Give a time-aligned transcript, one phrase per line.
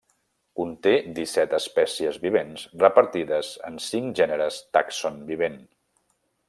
[0.59, 5.65] Conté disset espècies vivents repartides en cinc gèneres tàxon vivent.